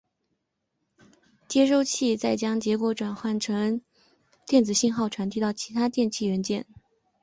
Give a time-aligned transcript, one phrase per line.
[1.47, 3.81] 接收器再将结果转换成
[4.47, 6.65] 电子信号传递到其它的电气元件。